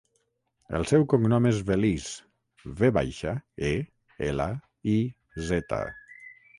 El 0.77 0.85
seu 0.91 1.05
cognom 1.11 1.49
és 1.49 1.59
Veliz: 1.67 2.07
ve 2.81 2.91
baixa, 2.97 3.37
e, 3.71 3.73
ela, 4.33 4.51
i, 4.99 5.01
zeta. 5.55 5.87